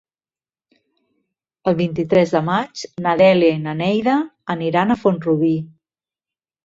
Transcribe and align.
El 1.71 1.75
vint-i-tres 1.81 2.33
de 2.37 2.41
maig 2.49 2.85
na 3.07 3.13
Dèlia 3.21 3.59
i 3.59 3.63
na 3.67 3.77
Neida 3.85 4.19
aniran 4.55 4.95
a 4.97 5.01
Font-rubí. 5.03 5.55